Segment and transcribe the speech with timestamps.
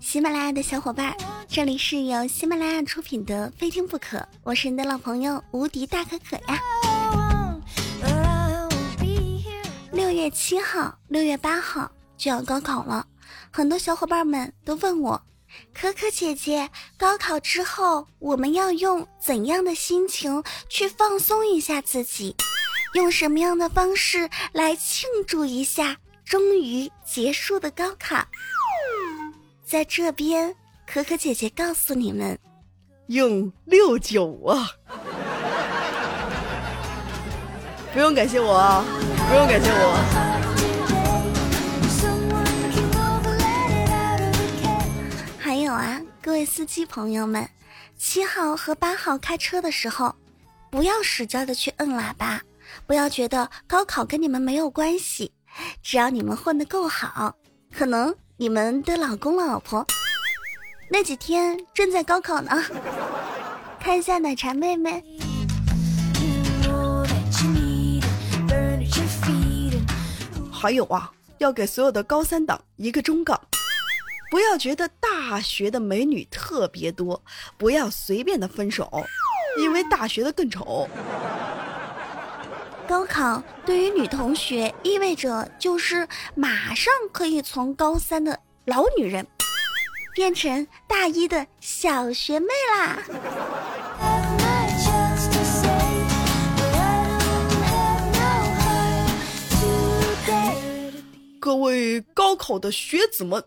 [0.00, 1.16] 喜马拉雅的小伙伴，
[1.48, 6.60] 这里是由喜马拉雅出品的《非听不可》，我是你的老朋友无敌大可可呀。
[9.92, 13.06] 六月七号、六月八号就要高考了，
[13.50, 15.22] 很多小伙伴们都问我，
[15.74, 22.34] 可可姐姐，高考之后我们要用怎样的心情去放松一下自己？
[22.94, 25.98] 用什么样的方式来庆祝一下
[26.28, 28.22] 终于结束的高考？
[29.64, 30.54] 在这边，
[30.86, 32.38] 可可姐姐告诉你们，
[33.06, 34.68] 用六九啊！
[37.94, 38.84] 不用感谢我啊，
[39.30, 40.28] 不用感谢我。
[45.38, 47.48] 还有啊，各位司机朋友们，
[47.96, 50.14] 七号和八号开车的时候，
[50.70, 52.42] 不要使劲的去摁喇叭，
[52.86, 55.32] 不要觉得高考跟你们没有关系，
[55.82, 57.36] 只要你们混得够好，
[57.72, 58.14] 可能。
[58.40, 59.84] 你们的老公老婆
[60.88, 62.50] 那几天正在高考呢，
[63.82, 65.02] 看一下奶茶妹妹。
[70.52, 73.40] 还有啊，要给所有的高三党一个忠告：
[74.30, 77.20] 不要觉得大学的美女特别多，
[77.56, 78.88] 不要随便的分手，
[79.58, 80.88] 因为大学的更丑。
[82.88, 89.26] 高考对于女同学意味着就是马上可以从高三的老女人
[90.14, 92.98] 变成大一的小学妹啦。
[101.38, 103.44] 各位高考的学子们，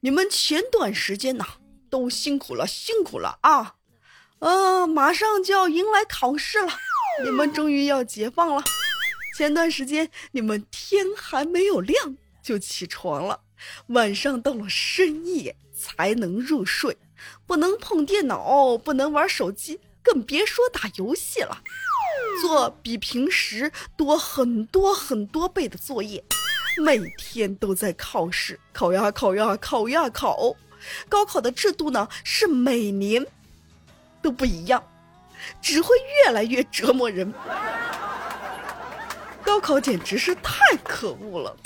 [0.00, 1.44] 你们前段时间呐
[1.90, 3.74] 都辛苦了，辛苦了啊！
[4.38, 6.68] 呃，马上就要迎来考试了。
[7.24, 8.62] 你们终于要解放了。
[9.36, 13.40] 前段时间你们天还没有亮就起床了，
[13.88, 16.96] 晚上到了深夜才能入睡，
[17.46, 21.62] 不能碰电脑，不能玩手机，更别说打游戏了。
[22.40, 26.24] 做比平时多很多很多倍的作业，
[26.84, 30.56] 每天都在考试，考呀考呀考呀考。
[31.08, 33.26] 高考的制度呢是每年
[34.22, 34.82] 都不一样。
[35.60, 37.32] 只会越来越折磨人。
[39.42, 41.56] 高考简直是太可恶了。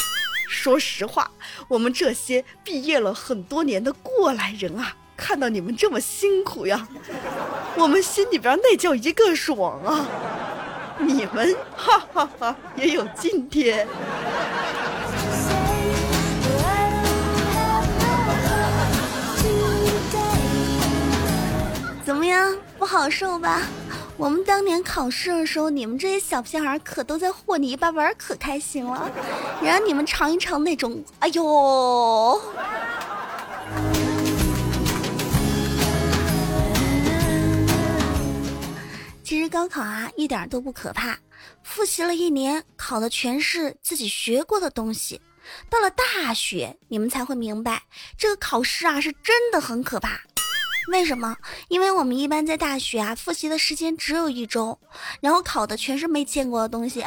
[0.48, 1.30] 说实话，
[1.68, 6.86] 我们这些毕业了很多年的过来人啊，看到你们这么辛苦呀，
[7.76, 10.06] 我们心里边那叫一个爽啊！
[10.98, 13.88] 你们哈哈哈也有今天。
[22.04, 22.54] 怎么样？
[22.82, 23.62] 不好受吧？
[24.16, 29.08] 我们当年考试的时候，你们这些小屁孩可都在和泥巴玩，可开心了。
[29.62, 32.42] 让你们尝一尝那种，哎呦！
[39.22, 41.16] 其实高考啊，一点都不可怕。
[41.62, 45.20] 复习了一年，考的全是自己学过的东西。
[45.70, 47.80] 到了大学，你们才会明白，
[48.18, 50.20] 这个考试啊，是真的很可怕。
[50.88, 51.36] 为什么？
[51.68, 54.78] 因为我们一般在大学啊，复习的时间只有一周，
[55.20, 57.04] 然后考的全是没见过的东西。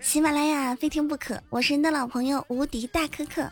[0.00, 3.50] 喜马拉雅非听不可，我是你的老朋友无敌大可可，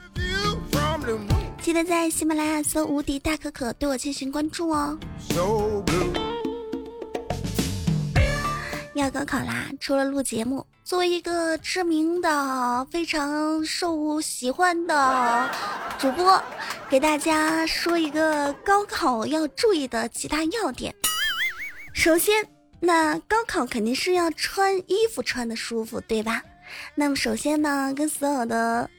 [1.63, 4.99] 记得在喜马拉雅搜“无敌大可可”对我进行关注哦。
[8.95, 9.71] 要高考啦！
[9.79, 15.49] 除了录节目，作为一个知名的、非常受喜欢的
[15.97, 16.43] 主播，
[16.89, 20.93] 给大家说一个高考要注意的几大要点。
[21.95, 22.45] 首先，
[22.81, 26.43] 那高考肯定是要穿衣服穿的舒服，对吧？
[26.97, 28.91] 那么首先呢，跟所有的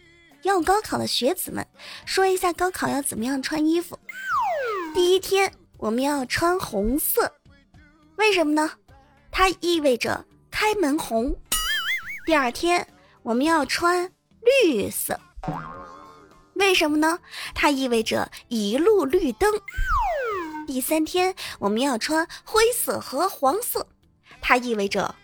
[0.44, 1.66] 要高考的学子们
[2.06, 4.00] 说一下高考要怎么样穿衣服。
[4.94, 7.30] 第一天我们要穿红色，
[8.16, 8.72] 为什么呢？
[9.32, 11.36] 它意味着开门红。
[12.26, 12.88] 第二天
[13.24, 14.12] 我们要穿
[14.42, 15.20] 绿色，
[16.54, 17.20] 为什么呢？
[17.56, 19.52] 它意味着一路绿灯。
[20.68, 23.88] 第三天我们要穿灰色和黄色，
[24.42, 25.16] 它意味着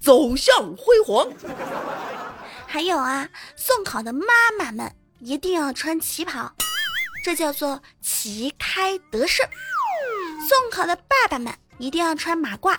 [0.00, 1.28] 走向辉煌。
[2.66, 6.54] 还有啊，送考的妈妈们一定要穿旗袍，
[7.22, 9.46] 这叫做旗开得胜。
[10.48, 12.76] 送考的爸爸们一定要穿马褂。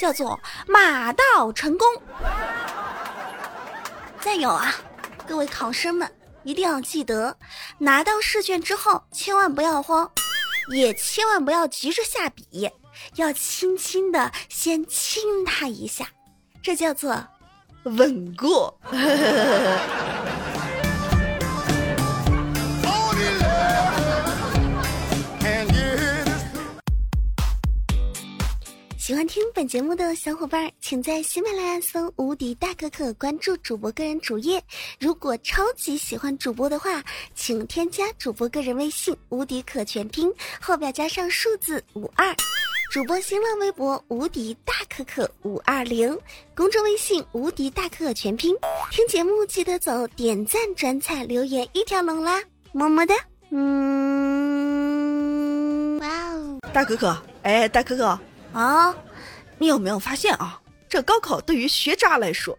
[0.00, 1.86] 叫做马到成功。
[4.20, 4.74] 再有啊，
[5.26, 6.10] 各位考生们，
[6.44, 7.36] 一定要记得，
[7.78, 10.10] 拿到试卷之后千万不要慌，
[10.74, 12.70] 也千万不要急着下笔，
[13.16, 16.06] 要轻轻的先亲他一下，
[16.62, 17.26] 这叫做
[17.84, 18.78] 稳过。
[29.02, 34.62] 喜欢听本节目的小伙伴，请在喜马拉雅搜“无敌大可可”，关注主播个人主页。
[35.00, 37.02] 如果超级喜欢主播的话，
[37.34, 40.32] 请添加主播个人微信“无敌可全拼”，
[40.62, 42.32] 后边加上数字五二。
[42.92, 46.16] 主播新浪微博“无敌大可可五二零”，
[46.54, 48.54] 公众微信“无敌大可可全拼”。
[48.92, 52.40] 听节目记得走点赞、转采、留言一条龙啦，
[52.70, 53.16] 么么哒。
[53.50, 53.58] 嗯，
[55.98, 58.16] 哇哦，大可可，哎，大可可。
[58.52, 58.94] 啊，
[59.58, 60.60] 你有没有发现啊？
[60.88, 62.58] 这高考对于学渣来说，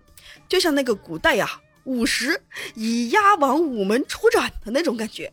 [0.49, 2.41] 就像那个古代呀，五十
[2.73, 5.31] 以押往午门出转的那种感觉。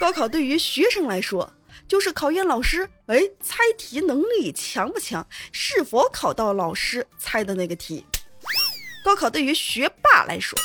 [0.00, 1.52] 高考对于学生来说，
[1.86, 8.04] 就是考验老师哎猜题能力强不强，是否考到老师猜的那个题。
[9.04, 10.58] 高考对于学霸来说，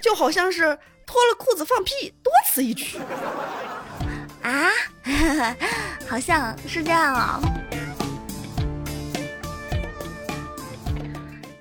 [0.00, 2.96] 就好像是脱了裤子放屁，多此一举。
[4.42, 4.70] 啊，
[6.08, 7.40] 好像是这样啊。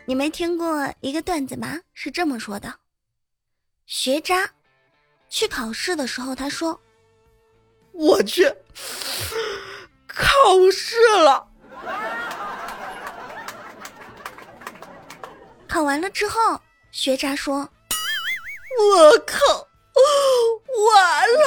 [0.07, 1.80] 你没听过一个段子吗？
[1.94, 2.75] 是这么说的：
[3.88, 4.48] 学渣
[5.30, 6.80] 去考试的时候，他说
[7.92, 8.48] ：“我去
[10.07, 10.24] 考
[10.72, 11.48] 试了。”
[15.68, 16.62] 考完了之后，
[16.92, 17.58] 学渣说
[18.80, 19.68] ：“我靠，
[20.94, 21.42] 完了。”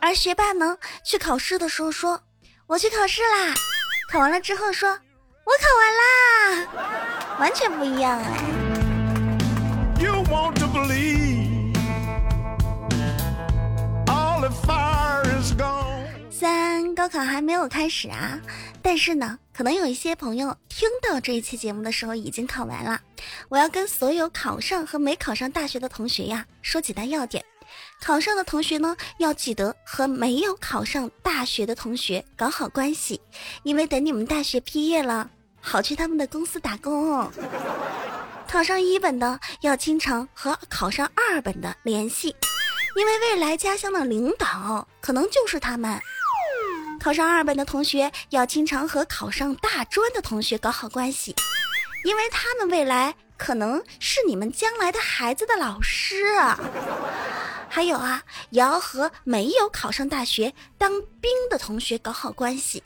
[0.00, 2.22] 而学霸呢，去考试的时候说
[2.68, 3.54] ：“我去考试啦。”
[4.12, 5.00] 考完了之后说。
[5.46, 8.26] 我考完啦，完全不一样哎。
[16.28, 18.40] 虽然高考还没有开始啊，
[18.82, 23.00] 但是呢，可能有一些朋友听到这一期节目的时候已经考完了。
[23.48, 27.44] 我要跟所有考上和没考上大学的同学呀，说几大要点。
[28.00, 33.20] 考上的同学呢，要记得和没有考上大学的同学搞好关系，
[33.62, 35.30] 因为等你们大学毕业了。
[35.68, 37.28] 好去他们的公司打工。
[38.46, 42.28] 考上一本的要经常和考上二本的联系，
[42.94, 46.00] 因为未来家乡的领导可能就是他们。
[47.00, 51.34] 考上二本的同学要经常和考上大专的同学搞好关系，
[52.04, 56.16] 因为他们未来可能是你们将来的孩子的老师。
[57.68, 62.80] 还有啊，也要和没有考上大学当兵的同学搞好关系，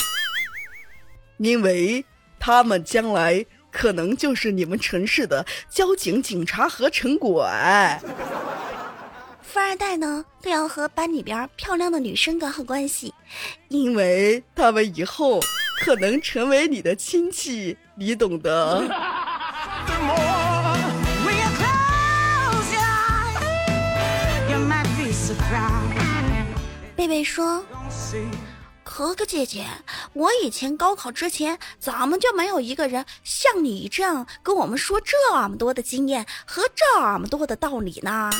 [1.36, 2.02] 因为。
[2.40, 8.00] 他们将来可能就是你们城市的交警、警察和城管。
[9.42, 13.12] 富二代呢，都要和班里边漂亮的女生搞好关系，
[13.68, 15.38] 因为他们以后
[15.84, 18.88] 可能成为你的亲戚，你懂得。
[26.96, 27.64] 贝贝说。
[28.82, 29.64] 可可姐姐，
[30.12, 38.30] 我以前高考之前怎么就没有一个人像你这样跟我们说这么多的经验和这么多的道理呢？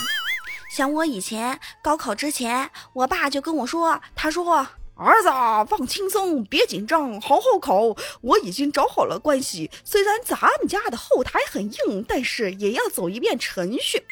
[0.73, 5.29] 想我以前高考之前，我爸就跟我说，他说：“儿子
[5.69, 7.97] 放轻松，别紧张，好好考。
[8.21, 14.05] 我已经找好了关系，虽然咱们家的后台很硬，但是也要走一遍程序。”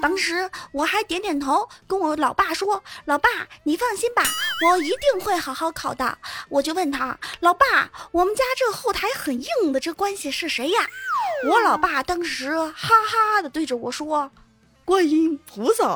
[0.00, 3.28] 当时我还点点头，跟我老爸说：“老爸，
[3.64, 4.22] 你放心吧，
[4.64, 6.16] 我一定会好好考的。”
[6.48, 10.88] 我就问他：“老爸，我们家这后台很硬的这关系是谁呀？”
[11.48, 14.30] 我老爸当时哈哈的对着我说
[14.84, 15.84] ：“观音菩萨。”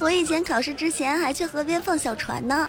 [0.00, 2.68] 我以前考试之前还去河边放小船呢，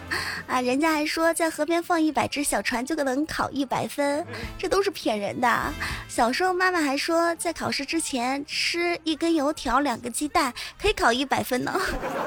[0.52, 4.22] 啊，人家还说在河边放一百只小船就能考一百分，
[4.58, 5.72] 这都是骗人的。
[6.08, 11.80] 小时候妈妈还说在考试之前吃一根油条两个鸡蛋可以考一百分呢，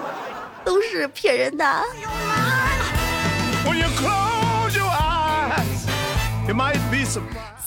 [0.65, 1.83] 都是骗人的。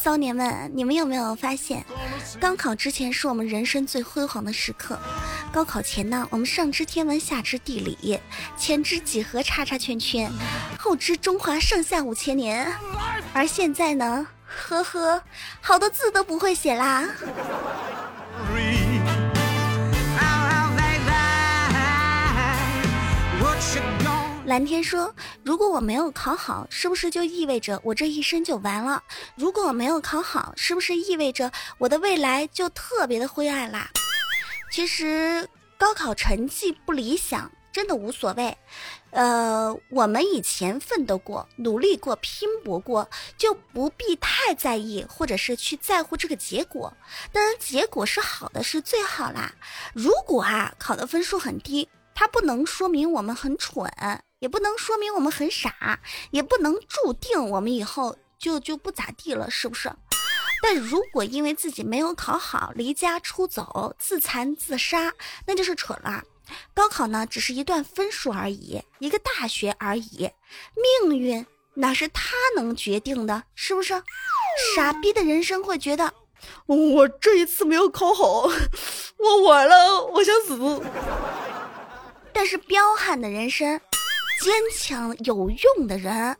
[0.00, 1.84] 骚年们，你们有没有发现，
[2.40, 4.96] 高考之前是我们人生最辉煌的时刻？
[5.52, 8.20] 高考前呢，我们上知天文，下知地理，
[8.56, 10.30] 前知几何，叉叉圈圈，
[10.78, 12.72] 后知中华上下五千年。
[13.32, 15.20] 而现在呢，呵呵，
[15.60, 17.08] 好多字都不会写啦。
[24.48, 25.14] 蓝天说
[25.44, 29.02] ：“如果我没有考好，是不是就意味着我这一生就完了？
[29.34, 33.90] 如果我没有考好，是不是意味着我的未来就特别的灰暗啦？”
[34.72, 38.56] 其实高考成绩不理想真的无所谓，
[39.10, 46.90] 呃，我们以前奋斗过、努力过、拼搏过，就不必太在意，或者是去在乎这个结果。
[47.34, 49.52] 当然，结果是好的是最好啦。
[49.92, 53.86] 如果啊考的分数很低，它不能说明我们很蠢，
[54.38, 59.90] 也不能说明我们很傻，也不能注定我们以后就就不咋地了，是不是？
[60.62, 65.12] 但如果因为自己没有考好，离家出走、自残自杀，
[65.46, 66.24] 那就是蠢了。
[66.74, 70.30] 高考呢，只是一段分数而已，一个大学而已，
[71.00, 73.44] 命运哪是他能决定的？
[73.54, 74.02] 是不是？
[74.74, 76.12] 傻逼的人生会觉得，
[76.66, 78.48] 我这一次没有考好，
[79.18, 80.82] 我完了，我想死。
[82.32, 83.80] 但是彪悍的人生，
[84.40, 86.36] 坚强有用的人，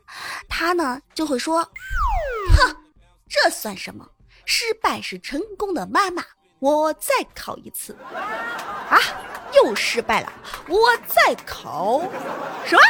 [0.47, 1.63] 他呢就会说，
[2.55, 2.75] 哼。
[3.27, 4.09] 这算什么？
[4.45, 6.23] 失败是成功的妈妈。
[6.57, 8.97] 我再考一次，啊，
[9.53, 10.33] 又失败了。
[10.67, 12.01] 我再考，
[12.65, 12.81] 什么？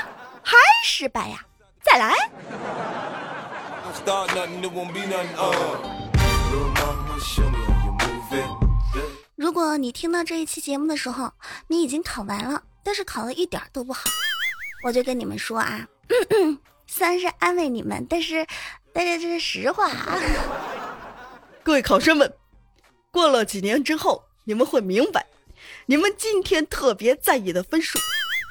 [0.41, 1.45] 还失败呀？
[1.83, 2.15] 再来。
[9.35, 11.33] 如果你听到这一期节目的时候，
[11.67, 14.03] 你已经考完了，但是考的一点都不好，
[14.83, 15.87] 我就跟你们说啊，
[16.87, 18.45] 虽然是安慰你们，但是。
[18.91, 20.19] 但是这是实话啊，
[21.61, 22.33] 各位考生们，
[23.11, 25.27] 过了几年之后，你们会明白，
[25.85, 27.99] 你们今天特别在意的分数，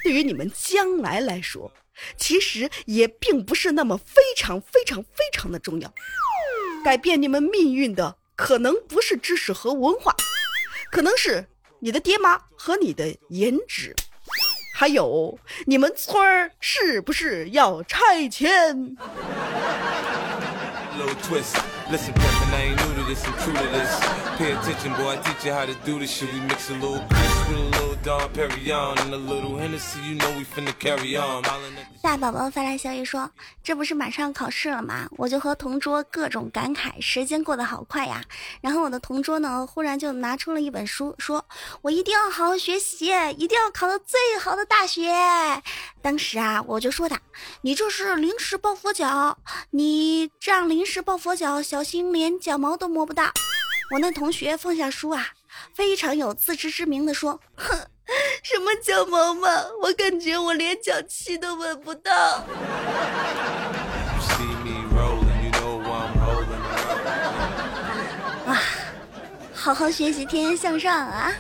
[0.05, 1.73] 对于你们将来来说，
[2.17, 5.93] 其实也并不是那么非常非常非常的重要。
[6.85, 10.15] 改变你们命运的，可能不是知识和文化，
[10.93, 11.45] 可能是
[11.81, 13.93] 你的爹妈和你的颜值，
[14.81, 18.97] 还有你们村儿是不是要拆迁。
[23.09, 23.17] Little twist.
[23.17, 23.93] Listen, Pimpin', I ain't new to this, I'm true to this.
[24.39, 26.33] Pay attention, boy, I teach you how to do this shit.
[26.33, 30.15] We mix a little Chris with a little Dom Perignon and a little Hennessy, you
[30.15, 31.43] know we finna carry on.
[32.01, 33.29] 大宝宝发来消息说
[33.63, 35.09] ：“这不是马上考试了吗？
[35.17, 38.23] 我就和同桌各种感慨，时间过得好快呀。
[38.61, 41.45] 然后我的同桌呢，忽然就拿出了一本书，说
[41.83, 45.11] 我一定要好好学习，一定要考到最好的大学。
[46.01, 47.19] 当时啊，我就说他，
[47.63, 49.37] 你这是临时抱佛脚，
[49.71, 53.31] 你这样临时抱佛脚，小心连脚毛都磨摸不到。
[53.93, 55.29] 我那同学放下书啊，
[55.73, 57.79] 非常有自知之明的说，哼。”
[58.43, 59.49] 什么叫毛毛？
[59.83, 62.13] 我感觉我连脚气都闻不到。
[68.47, 68.59] 啊，
[69.55, 71.33] 好好学习，天天向上啊！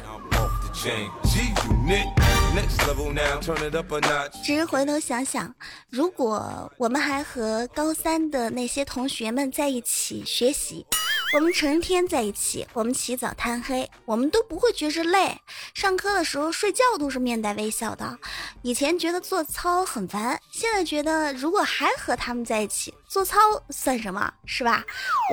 [4.45, 5.53] 只是回头想想，
[5.91, 10.87] 如果我们还和高三的那些同学们在一起学习。
[11.35, 15.39] 我们成天在一起，我们起早贪黑，我们都不会觉着累。
[15.75, 18.19] 上课的时候睡觉都是面带微笑的。
[18.63, 24.83] 以前觉得做操很烦，现在觉得如果还和他们在一起做操算什么，是吧？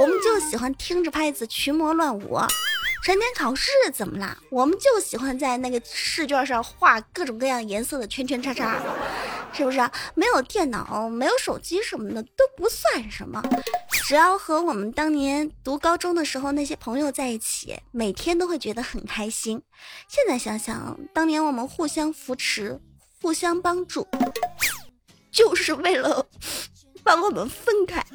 [0.02, 2.38] 我们就喜欢听着拍子群魔乱舞。
[3.04, 4.38] 成天考试怎么啦？
[4.50, 8.82] 我们就喜欢在那个试卷上画各种各样颜色的圈圈叉叉，
[9.54, 9.78] 是不是？
[10.14, 13.42] 没有电脑，没有手机什么的都不算什么，
[14.08, 19.60] 只要和我们当年读高中的时候那些朋友在一起，每天都会觉得很开心。
[20.08, 22.80] 现在想想，当年我们互相扶持、
[23.20, 24.08] 互相帮助，
[25.32, 26.24] 就是为了
[27.04, 28.06] 把我们分开，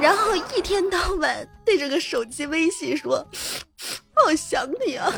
[0.00, 3.26] 然后一天到晚对着个手机微信说。
[4.14, 5.12] 好想你啊！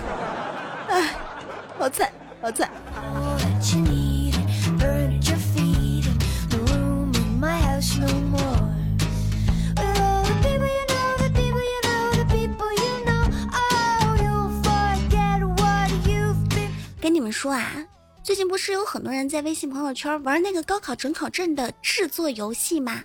[0.88, 1.14] 哎，
[1.78, 2.72] 好惨，好惨。
[17.36, 17.70] 说啊，
[18.22, 23.02] 最近不是有很多人在微信朋友圈玩那个高考准考证的制作游戏吗？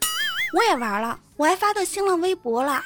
[0.53, 2.81] 我也玩了，我还发到新浪微博了。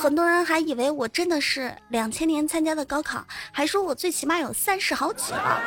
[0.00, 5.60] 很多人还以为我真的是两千年参加的高考，还说我最起码有三十好几了，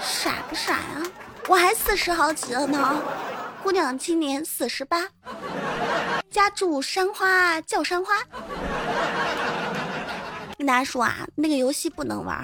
[0.00, 1.02] 傻不傻呀？
[1.48, 3.02] 我还四十好几了呢，
[3.64, 5.08] 姑娘今年四十八，
[6.30, 8.14] 家住山花叫山花。
[10.56, 12.40] 跟大家说啊，那个游戏不能玩，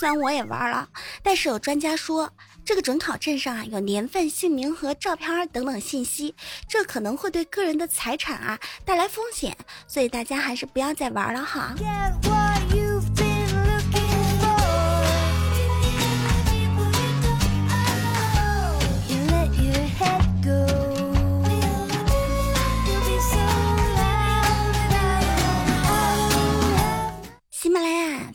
[0.00, 0.88] 虽然我也玩了，
[1.22, 2.32] 但是有专家说。
[2.62, 6.34] 这个准考证上啊有年份、姓名和照片等等信息，
[6.68, 11.74] 这可能会对个人的财产啊带来风险，所以大家还是不要再玩了哈。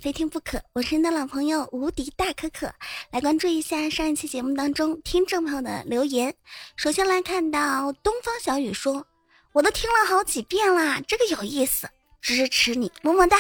[0.05, 0.61] 非听不可。
[0.73, 2.71] 我是你的老朋友无敌大可可，
[3.09, 6.31] 来关注一下上一期节目当中听众朋友的留言。
[6.75, 9.03] 首先来看到东方小雨说
[9.51, 11.89] ：“我都听了好几遍啦，这个有意思，
[12.21, 13.35] 支持你，么么哒。”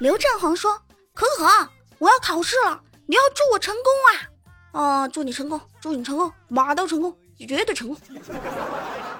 [0.00, 0.80] 刘振宏说
[1.12, 1.44] ：“可可，
[1.98, 5.04] 我要考试了，你要祝我成功啊！
[5.04, 7.14] 哦，祝你成功，祝你成功，马到成功，
[7.46, 7.98] 绝对成功。”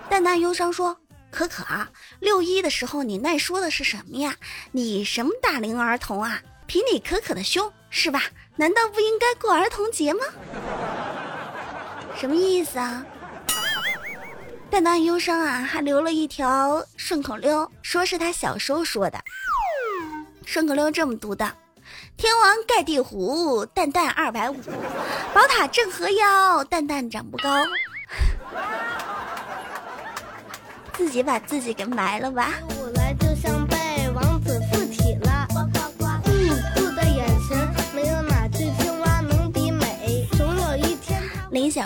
[0.08, 0.98] 淡淡忧伤说。
[1.30, 1.90] 可可啊，
[2.20, 4.36] 六一的时候你那说的是什么呀？
[4.70, 6.40] 你什么大龄儿童啊？
[6.66, 8.22] 比你可可的凶是吧？
[8.56, 10.24] 难道不应该过儿童节吗？
[12.16, 13.04] 什么意思啊？
[14.70, 19.18] 淡淡忧伤啊，还留了一条顺口溜，说是他小时候说的。
[20.44, 21.50] 顺口溜这么读的：
[22.16, 24.56] 天王盖地虎，蛋蛋二百五；
[25.32, 27.64] 宝塔镇河妖，蛋蛋长不高。
[30.94, 32.54] 自己把自己给埋了吧。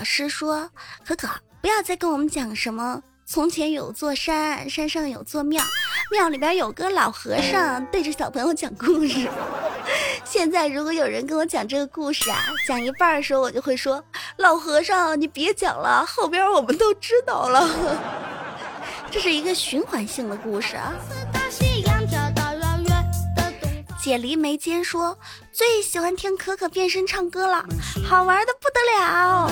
[0.09, 0.71] 师说
[1.07, 1.29] ：“可可，
[1.61, 5.62] 不要再跟我们讲什么从前有座山，山上有座庙，
[6.11, 9.29] 庙里边有个老和尚对着小朋友讲故事。
[10.25, 14.03] 现在如果有人跟我讲这个故事啊，讲一半的时候我就会说：
[14.38, 17.69] 老和尚，你别讲了，后边我们都知道了。
[19.12, 20.95] ”这是一个循环性的故事啊。
[24.00, 25.19] 解离眉间说
[25.52, 27.64] 最喜欢听可可变身唱歌了，
[28.07, 29.50] 好玩的不得了，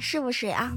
[0.00, 0.72] 是不是啊？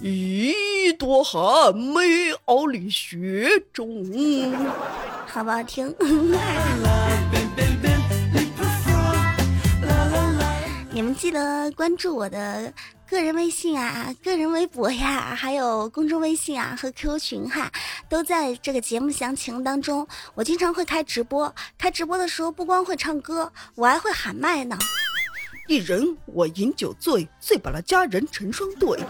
[0.00, 4.04] 一朵寒梅傲立雪中，
[5.26, 5.94] 好不好听？
[10.90, 12.72] 你们记得关注我的。
[13.10, 17.72] 个人微信啊，个人微博呀，还有公众微信啊和 QQ 群哈，
[18.06, 20.06] 都在这个节目详情当中。
[20.34, 24.78] 我经常会开直播，开直播的时候不光会唱歌，我还会喊麦呢。
[25.68, 29.00] 一人我饮酒醉，醉把了佳人成双对。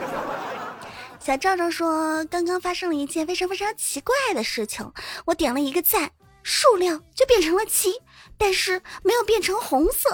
[1.18, 4.88] 小赵赵说，刚刚发生了一件非常非常奇怪的事情，
[5.26, 6.12] 我点了一个赞，
[6.44, 7.92] 数量就变成了七，
[8.38, 10.08] 但是没有变成红色。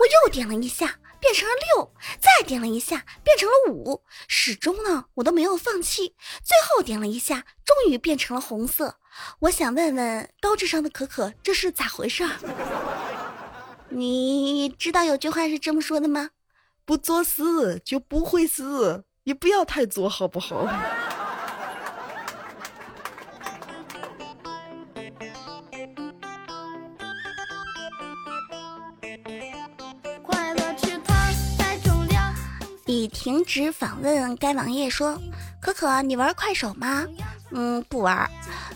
[0.00, 0.96] 我又点了一下。
[1.20, 6.16] 变成了六，再点了一下，变成了五，始终呢，我都没有放弃。
[6.42, 8.96] 最后点了一下，终于变成了红色。
[9.40, 12.30] 我想问问高智商的可可，这是咋回事儿？
[13.90, 16.30] 你知道有句话是这么说的吗？
[16.84, 20.66] 不作死就不会死，你不要太作，好不好？
[33.10, 35.20] 停止访问该网页说
[35.60, 37.06] ：“可可，你玩快手吗？
[37.50, 38.30] 嗯，不玩。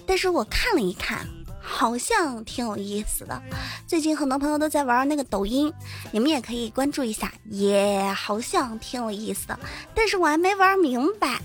[0.07, 1.27] 但是我看了一看，
[1.61, 3.40] 好像挺有意思的。
[3.87, 5.73] 最近很多朋友都在玩那个抖音，
[6.12, 9.59] 你们也可以关注一下，也好像挺有意思的。
[9.94, 11.40] 但是我还没玩明白。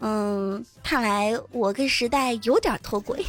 [0.00, 3.24] 嗯，看来我跟时代有点脱轨。”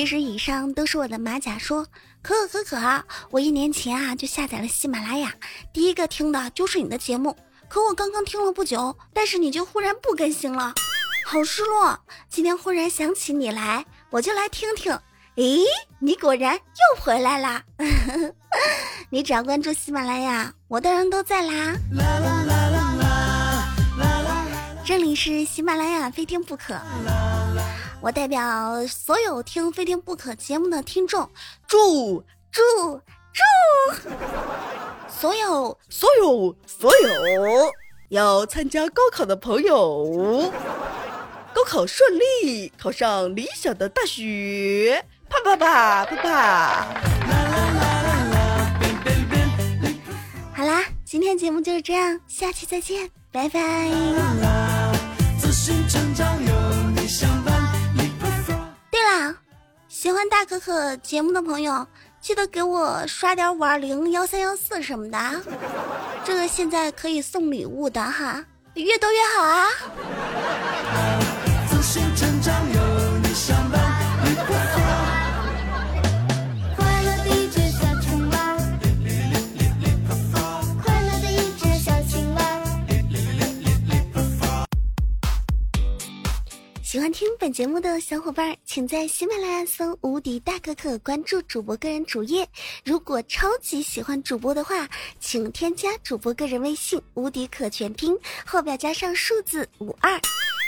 [0.00, 1.86] 其实以上都是我的马甲说，
[2.22, 5.30] 可可可可，我一年前啊就下载了喜马拉雅，
[5.74, 7.36] 第一个听的就是你的节目。
[7.68, 10.72] 可我刚刚听了不久，但是你就忽然不更新了，
[11.26, 12.00] 好失落。
[12.30, 14.98] 今天忽然想起你来，我就来听听。
[15.36, 15.66] 诶，
[15.98, 17.62] 你果然又回来啦！
[19.12, 21.76] 你只要关注喜马拉雅，我的人都在啦。
[24.82, 26.74] 这里是喜马拉雅，非听不可。
[28.02, 31.28] 我代表所有听《非听不可》节目的听众，
[31.66, 32.62] 祝祝
[33.32, 33.42] 祝
[35.06, 37.70] 所有所有所有
[38.08, 40.50] 要参加高考的朋友，
[41.54, 46.86] 高考顺利，考上理想的大学，啪啪啪啪啪！
[50.56, 53.90] 好啦，今天节目就是这样，下期再见，拜拜。
[60.00, 61.86] 喜欢大可可节目的朋友，
[62.22, 65.18] 记得给我刷点五二零幺三幺四什么的，
[66.24, 69.66] 这个现在可以送礼物的哈，越多越好啊。
[71.82, 72.00] 喜喜
[87.12, 92.48] 听本节目的小伙伴，请在喜马拉雅搜“无敌大可可”，关注主播个人主页。
[92.84, 100.20] 如果超级喜欢主播的话，请添加主播个人微信“无敌可全拼”，后边加上数字五二。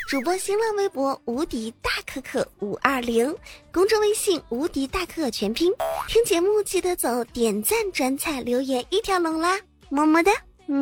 [0.08, 3.34] 主播新浪微博“无敌大可可五二零”，
[3.72, 5.72] 公众微信“无敌大可可全拼”。
[6.08, 10.32] 听节目记得走点赞、转采、留言一条龙啦，么么哒，
[10.66, 10.76] 嗯。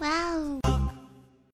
[0.00, 0.60] 哇哦